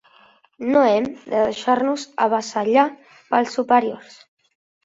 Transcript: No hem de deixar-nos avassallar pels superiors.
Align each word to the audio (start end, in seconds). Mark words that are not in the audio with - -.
No 0.69 0.79
hem 0.91 1.09
de 1.17 1.35
deixar-nos 1.49 2.07
avassallar 2.27 2.87
pels 3.13 3.55
superiors. 3.59 4.21